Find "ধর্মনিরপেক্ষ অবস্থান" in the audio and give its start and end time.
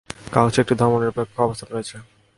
0.81-1.67